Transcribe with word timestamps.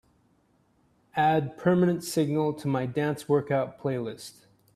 Add 1.15 1.57
Permanent 1.59 2.03
Signal 2.03 2.53
to 2.55 2.67
my 2.67 2.87
dance 2.87 3.29
workout 3.29 3.77
playlist. 3.77 4.47